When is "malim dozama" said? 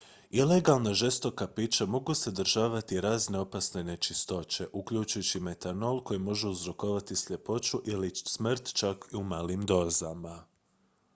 9.23-10.45